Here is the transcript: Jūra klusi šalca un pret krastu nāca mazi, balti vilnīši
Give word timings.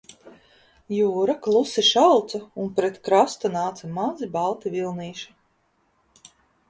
Jūra 0.93 1.35
klusi 1.47 1.83
šalca 1.89 2.41
un 2.63 2.71
pret 2.79 2.97
krastu 3.09 3.53
nāca 3.59 3.93
mazi, 3.99 4.31
balti 4.41 4.73
vilnīši 4.79 5.31